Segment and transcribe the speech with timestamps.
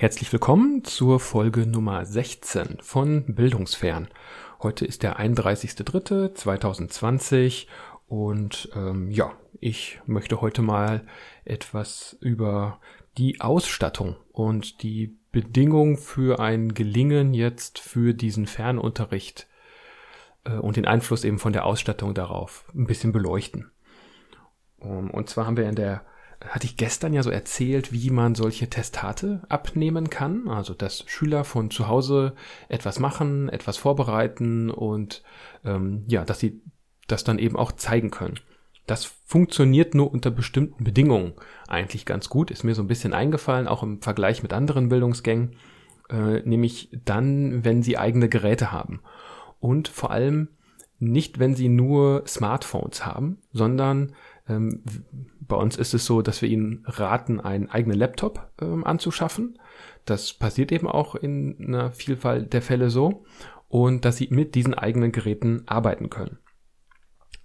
[0.00, 4.06] Herzlich willkommen zur Folge Nummer 16 von Bildungsfern.
[4.62, 7.66] Heute ist der 31.03.2020
[8.06, 11.04] und ähm, ja, ich möchte heute mal
[11.44, 12.78] etwas über
[13.16, 19.48] die Ausstattung und die Bedingungen für ein Gelingen jetzt für diesen Fernunterricht
[20.44, 23.72] äh, und den Einfluss eben von der Ausstattung darauf ein bisschen beleuchten.
[24.80, 26.04] Ähm, und zwar haben wir in der
[26.46, 30.48] hatte ich gestern ja so erzählt, wie man solche Testate abnehmen kann.
[30.48, 32.34] Also, dass Schüler von zu Hause
[32.68, 35.22] etwas machen, etwas vorbereiten und
[35.64, 36.60] ähm, ja, dass sie
[37.08, 38.38] das dann eben auch zeigen können.
[38.86, 41.34] Das funktioniert nur unter bestimmten Bedingungen
[41.66, 42.50] eigentlich ganz gut.
[42.50, 45.56] Ist mir so ein bisschen eingefallen, auch im Vergleich mit anderen Bildungsgängen,
[46.08, 49.00] äh, nämlich dann, wenn sie eigene Geräte haben.
[49.60, 50.48] Und vor allem
[51.00, 54.14] nicht, wenn sie nur Smartphones haben, sondern
[54.48, 54.82] ähm,
[55.40, 59.58] bei uns ist es so, dass wir ihnen raten, einen eigenen Laptop ähm, anzuschaffen.
[60.04, 63.24] Das passiert eben auch in einer Vielfalt der Fälle so.
[63.68, 66.38] Und dass sie mit diesen eigenen Geräten arbeiten können.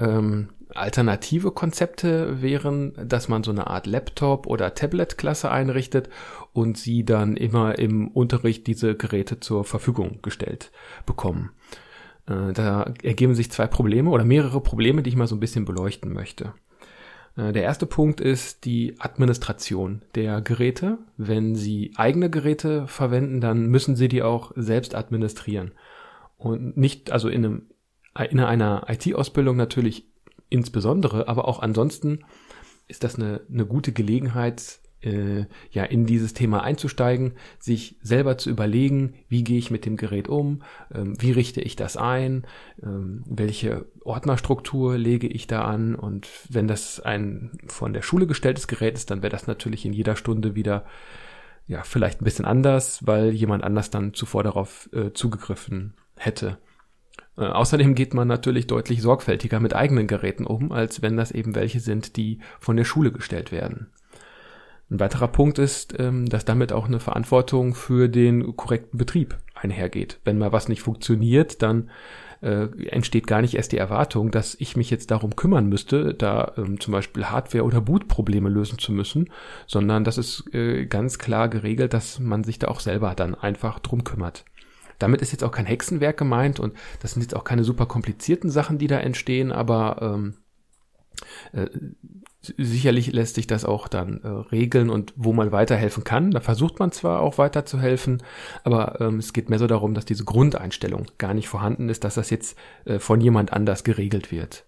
[0.00, 6.08] Ähm, alternative Konzepte wären, dass man so eine Art Laptop- oder Tablet-Klasse einrichtet
[6.52, 10.72] und sie dann immer im Unterricht diese Geräte zur Verfügung gestellt
[11.06, 11.50] bekommen.
[12.26, 15.64] Äh, da ergeben sich zwei Probleme oder mehrere Probleme, die ich mal so ein bisschen
[15.64, 16.54] beleuchten möchte.
[17.38, 20.98] Äh, der erste Punkt ist die Administration der Geräte.
[21.16, 25.72] Wenn Sie eigene Geräte verwenden, dann müssen Sie die auch selbst administrieren.
[26.36, 27.62] Und nicht, also in, einem,
[28.30, 30.04] in einer IT-Ausbildung natürlich
[30.50, 32.24] insbesondere, aber auch ansonsten
[32.88, 38.50] ist das eine, eine gute Gelegenheit, äh, ja in dieses Thema einzusteigen, sich selber zu
[38.50, 40.62] überlegen, wie gehe ich mit dem Gerät um,
[40.94, 42.46] ähm, wie richte ich das ein,
[42.82, 48.68] ähm, welche Ordnerstruktur lege ich da an und wenn das ein von der Schule gestelltes
[48.68, 50.84] Gerät ist, dann wäre das natürlich in jeder Stunde wieder
[51.66, 56.58] ja vielleicht ein bisschen anders, weil jemand anders dann zuvor darauf äh, zugegriffen hätte.
[57.36, 61.54] Äh, außerdem geht man natürlich deutlich sorgfältiger mit eigenen Geräten um, als wenn das eben
[61.54, 63.92] welche sind, die von der Schule gestellt werden.
[64.90, 70.18] Ein weiterer Punkt ist, ähm, dass damit auch eine Verantwortung für den korrekten Betrieb einhergeht.
[70.24, 71.90] Wenn mal was nicht funktioniert, dann
[72.40, 76.52] äh, entsteht gar nicht erst die Erwartung, dass ich mich jetzt darum kümmern müsste, da
[76.56, 79.30] ähm, zum Beispiel Hardware- oder Bootprobleme lösen zu müssen,
[79.66, 83.80] sondern das ist äh, ganz klar geregelt, dass man sich da auch selber dann einfach
[83.80, 84.44] drum kümmert.
[84.98, 88.50] Damit ist jetzt auch kein Hexenwerk gemeint und das sind jetzt auch keine super komplizierten
[88.50, 90.34] Sachen, die da entstehen, aber ähm,
[91.52, 91.66] äh,
[92.40, 96.30] sicherlich lässt sich das auch dann äh, regeln und wo man weiterhelfen kann.
[96.30, 98.22] Da versucht man zwar auch weiterzuhelfen,
[98.64, 102.14] aber ähm, es geht mehr so darum, dass diese Grundeinstellung gar nicht vorhanden ist, dass
[102.14, 104.64] das jetzt äh, von jemand anders geregelt wird.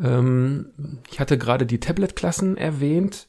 [0.00, 3.26] Ähm, ich hatte gerade die Tablet-Klassen erwähnt.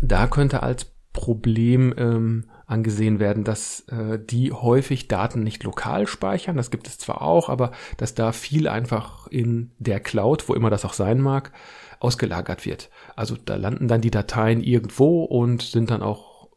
[0.00, 6.56] Da könnte als Problem ähm, angesehen werden, dass äh, die häufig Daten nicht lokal speichern.
[6.56, 10.68] Das gibt es zwar auch, aber dass da viel einfach in der Cloud, wo immer
[10.70, 11.50] das auch sein mag,
[11.98, 12.90] ausgelagert wird.
[13.16, 16.48] Also da landen dann die Dateien irgendwo und sind dann auch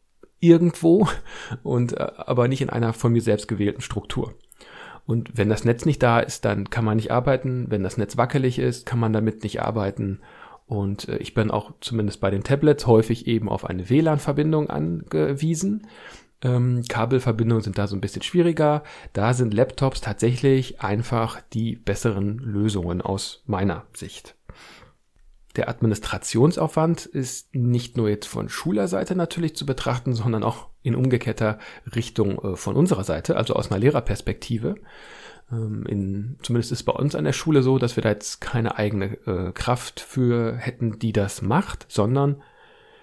[0.42, 1.08] irgendwo
[1.64, 4.36] und äh, aber nicht in einer von mir selbst gewählten Struktur.
[5.06, 7.66] Und wenn das Netz nicht da ist, dann kann man nicht arbeiten.
[7.70, 10.20] Wenn das Netz wackelig ist, kann man damit nicht arbeiten.
[10.72, 15.86] Und äh, ich bin auch zumindest bei den Tablets häufig eben auf eine WLAN-Verbindung angewiesen.
[16.42, 18.84] Ähm, Kabelverbindungen sind da so ein bisschen schwieriger.
[19.12, 24.38] Da sind Laptops tatsächlich einfach die besseren Lösungen aus meiner Sicht
[25.56, 31.60] der Administrationsaufwand ist nicht nur jetzt von Schulerseite natürlich zu betrachten, sondern auch in umgekehrter
[31.94, 34.76] Richtung äh, von unserer Seite, also aus einer Lehrerperspektive.
[35.52, 38.78] Ähm, in, zumindest ist bei uns an der Schule so, dass wir da jetzt keine
[38.78, 42.42] eigene äh, Kraft für hätten, die das macht, sondern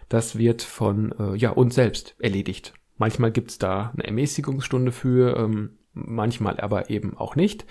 [0.09, 2.75] das wird von äh, ja, uns selbst erledigt.
[2.97, 7.67] Manchmal gibt's da eine Ermäßigungsstunde für, ähm, manchmal aber eben auch nicht.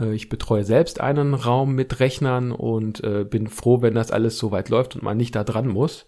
[0.00, 4.38] Äh, ich betreue selbst einen Raum mit Rechnern und äh, bin froh, wenn das alles
[4.38, 6.06] so weit läuft und man nicht da dran muss.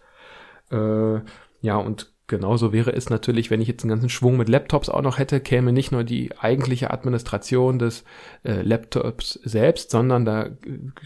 [0.70, 1.20] Äh,
[1.60, 5.00] ja, und Genauso wäre es natürlich, wenn ich jetzt einen ganzen Schwung mit Laptops auch
[5.00, 8.04] noch hätte, käme nicht nur die eigentliche Administration des
[8.44, 10.50] äh, Laptops selbst, sondern da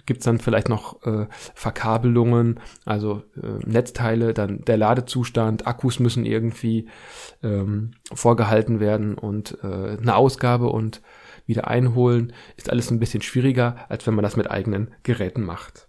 [0.04, 6.88] gibt's dann vielleicht noch äh, Verkabelungen, also äh, Netzteile, dann der Ladezustand, Akkus müssen irgendwie
[7.44, 11.02] ähm, vorgehalten werden und äh, eine Ausgabe und
[11.46, 15.86] wieder einholen, ist alles ein bisschen schwieriger, als wenn man das mit eigenen Geräten macht.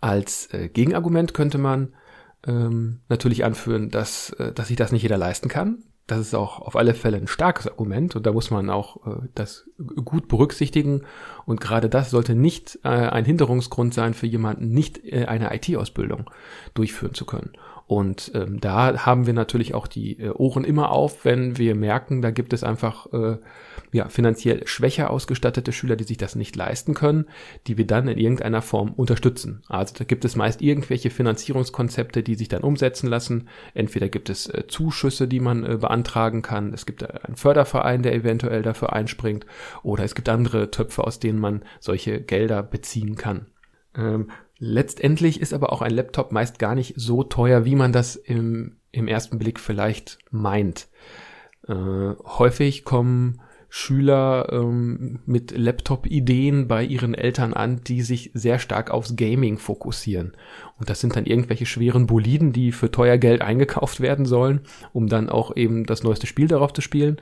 [0.00, 1.94] Als äh, Gegenargument könnte man
[2.46, 5.84] ähm, natürlich anführen, dass, äh, dass sich das nicht jeder leisten kann.
[6.06, 9.28] Das ist auch auf alle Fälle ein starkes Argument und da muss man auch äh,
[9.34, 11.02] das gut berücksichtigen.
[11.46, 16.30] Und gerade das sollte nicht äh, ein Hinderungsgrund sein für jemanden, nicht äh, eine IT-Ausbildung
[16.74, 17.52] durchführen zu können.
[17.86, 22.20] Und ähm, da haben wir natürlich auch die äh, Ohren immer auf, wenn wir merken,
[22.20, 23.36] da gibt es einfach äh,
[23.92, 27.26] ja, finanziell schwächer ausgestattete Schüler, die sich das nicht leisten können,
[27.68, 29.62] die wir dann in irgendeiner Form unterstützen.
[29.68, 33.48] Also da gibt es meist irgendwelche Finanzierungskonzepte, die sich dann umsetzen lassen.
[33.72, 38.02] Entweder gibt es äh, Zuschüsse, die man äh, beantragen kann, es gibt äh, einen Förderverein,
[38.02, 39.46] der eventuell dafür einspringt,
[39.84, 43.46] oder es gibt andere Töpfe, aus denen man solche Gelder beziehen kann.
[43.96, 48.16] Ähm, Letztendlich ist aber auch ein Laptop meist gar nicht so teuer, wie man das
[48.16, 50.88] im, im ersten Blick vielleicht meint.
[51.68, 51.74] Äh,
[52.24, 59.16] häufig kommen Schüler ähm, mit Laptop-Ideen bei ihren Eltern an, die sich sehr stark aufs
[59.16, 60.32] Gaming fokussieren.
[60.78, 64.60] Und das sind dann irgendwelche schweren Boliden, die für teuer Geld eingekauft werden sollen,
[64.94, 67.18] um dann auch eben das neueste Spiel darauf zu spielen.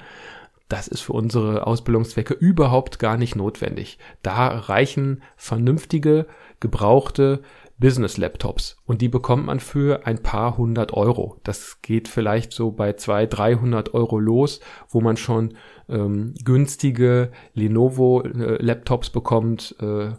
[0.68, 3.98] Das ist für unsere Ausbildungszwecke überhaupt gar nicht notwendig.
[4.22, 6.26] Da reichen vernünftige
[6.60, 7.42] gebrauchte
[7.78, 11.40] Business-Laptops und die bekommt man für ein paar hundert Euro.
[11.44, 15.54] Das geht vielleicht so bei zwei, dreihundert Euro los, wo man schon
[15.88, 20.12] ähm, günstige Lenovo-Laptops bekommt, äh,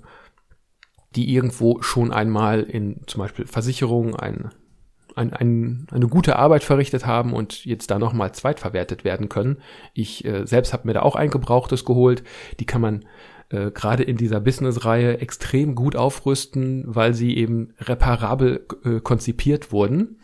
[1.16, 4.52] die irgendwo schon einmal in zum Beispiel Versicherungen ein,
[5.16, 9.58] ein, ein, eine gute Arbeit verrichtet haben und jetzt da nochmal zweitverwertet werden können.
[9.94, 12.24] Ich äh, selbst habe mir da auch ein gebrauchtes geholt.
[12.60, 13.06] Die kann man
[13.50, 20.20] äh, gerade in dieser Business-Reihe extrem gut aufrüsten, weil sie eben reparabel äh, konzipiert wurden.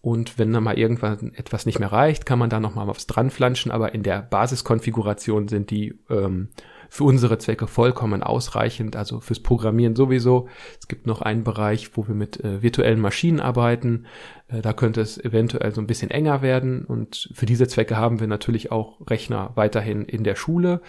[0.00, 3.30] Und wenn dann mal irgendwann etwas nicht mehr reicht, kann man da nochmal was dran
[3.30, 6.48] flanschen, aber in der Basiskonfiguration sind die ähm,
[6.94, 10.46] für unsere Zwecke vollkommen ausreichend, also fürs Programmieren sowieso.
[10.78, 14.06] Es gibt noch einen Bereich, wo wir mit äh, virtuellen Maschinen arbeiten.
[14.46, 18.20] Äh, da könnte es eventuell so ein bisschen enger werden und für diese Zwecke haben
[18.20, 20.82] wir natürlich auch Rechner weiterhin in der Schule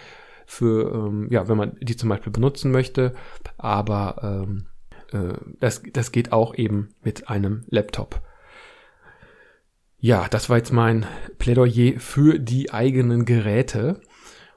[0.46, 3.16] für, ähm, ja, wenn man die zum Beispiel benutzen möchte.
[3.58, 4.68] Aber ähm,
[5.12, 8.22] äh, das, das geht auch eben mit einem Laptop.
[9.98, 11.08] Ja, das war jetzt mein
[11.40, 14.02] Plädoyer für die eigenen Geräte.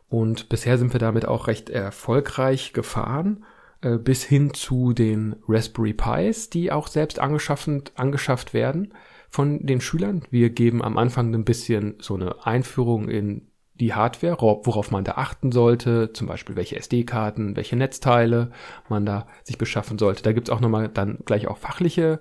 [0.09, 3.45] Und bisher sind wir damit auch recht erfolgreich gefahren,
[3.83, 8.95] äh, bis hin zu den Raspberry Pis, die auch selbst angeschafft, werden
[9.29, 10.23] von den Schülern.
[10.31, 15.13] Wir geben am Anfang ein bisschen so eine Einführung in die Hardware, worauf man da
[15.13, 18.51] achten sollte, zum Beispiel welche SD-Karten, welche Netzteile
[18.89, 20.23] man da sich beschaffen sollte.
[20.23, 22.21] Da gibt's auch nochmal dann gleich auch fachliche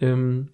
[0.00, 0.50] ähm,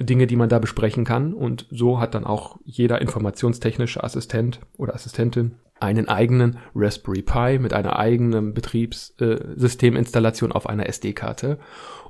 [0.00, 1.32] Dinge, die man da besprechen kann.
[1.32, 7.72] Und so hat dann auch jeder informationstechnische Assistent oder Assistentin einen eigenen Raspberry Pi mit
[7.72, 11.58] einer eigenen Betriebssysteminstallation auf einer SD-Karte.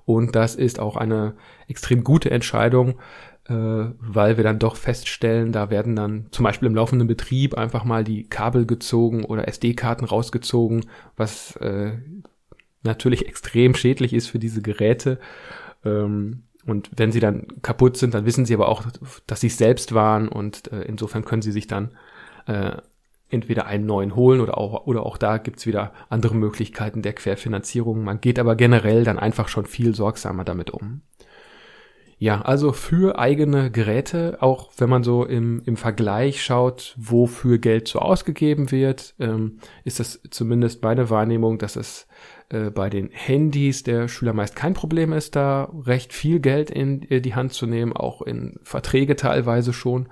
[0.04, 1.34] Und das ist auch eine
[1.66, 2.98] extrem gute Entscheidung,
[3.48, 3.54] äh,
[3.98, 8.04] weil wir dann doch feststellen, da werden dann zum Beispiel im laufenden Betrieb einfach mal
[8.04, 10.86] die Kabel gezogen oder SD-Karten rausgezogen,
[11.16, 11.92] was äh,
[12.82, 15.19] natürlich extrem schädlich ist für diese Geräte.
[15.84, 18.84] Ähm, und wenn sie dann kaputt sind, dann wissen sie aber auch,
[19.26, 21.93] dass sie es selbst waren und äh, insofern können sie sich dann
[22.46, 22.76] äh,
[23.31, 28.05] entweder einen neuen holen oder auch, oder auch da gibt's wieder andere Möglichkeiten der Querfinanzierung.
[28.05, 31.02] Man geht aber generell dann einfach schon viel sorgsamer damit um.
[32.25, 37.87] Ja, also für eigene Geräte, auch wenn man so im, im Vergleich schaut, wofür Geld
[37.87, 42.06] so ausgegeben wird, ähm, ist das zumindest meine Wahrnehmung, dass es
[42.49, 47.03] äh, bei den Handys der Schüler meist kein Problem ist, da recht viel Geld in
[47.03, 50.08] die Hand zu nehmen, auch in Verträge teilweise schon.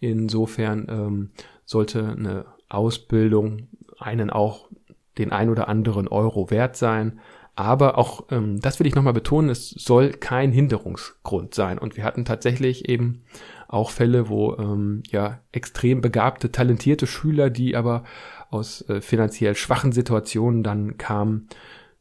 [0.00, 1.30] Insofern ähm,
[1.66, 3.68] sollte eine Ausbildung
[3.98, 4.70] einen auch
[5.18, 7.20] den ein oder anderen Euro wert sein.
[7.54, 11.78] Aber auch, ähm, das will ich nochmal betonen, es soll kein Hinderungsgrund sein.
[11.78, 13.24] Und wir hatten tatsächlich eben
[13.68, 18.04] auch Fälle, wo ähm, ja extrem begabte, talentierte Schüler, die aber
[18.50, 21.48] aus äh, finanziell schwachen Situationen dann kamen,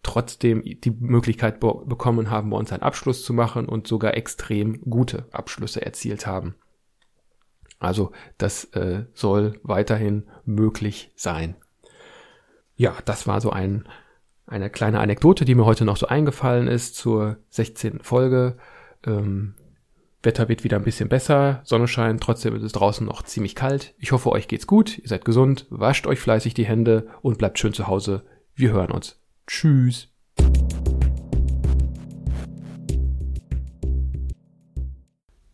[0.01, 4.82] trotzdem die Möglichkeit be bekommen haben, bei uns einen Abschluss zu machen und sogar extrem
[4.89, 6.56] gute Abschlüsse erzielt haben.
[7.79, 11.56] Also das äh, soll weiterhin möglich sein.
[12.75, 13.88] Ja, das war so ein
[14.50, 18.00] eine kleine Anekdote, die mir heute noch so eingefallen ist zur 16.
[18.01, 18.58] Folge.
[19.06, 19.53] Ähm,
[20.22, 23.94] Wetter wird wieder ein bisschen besser, Sonnenschein, trotzdem ist es draußen noch ziemlich kalt.
[24.00, 27.58] Ich hoffe, euch geht's gut, ihr seid gesund, wascht euch fleißig die Hände und bleibt
[27.58, 28.24] schön zu Hause.
[28.53, 29.22] Wir hören uns.
[29.48, 30.08] Tschüss.